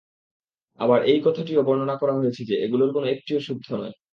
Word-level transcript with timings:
আবার 0.79 0.99
এই 1.05 1.19
কথাটিও 1.25 1.61
বর্ণনা 1.63 1.95
করা 2.01 2.13
হয়েছে 2.13 2.41
যে, 2.49 2.55
এগুলোর 2.65 2.89
কোন 2.93 3.03
একটিও 3.07 3.39
শুদ্ধ 3.47 3.67
নয়। 3.73 3.95